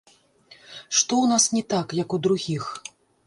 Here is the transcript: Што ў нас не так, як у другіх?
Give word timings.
Што 0.97 1.13
ў 1.19 1.33
нас 1.33 1.45
не 1.57 1.63
так, 1.75 1.87
як 2.01 2.09
у 2.17 2.21
другіх? 2.29 2.63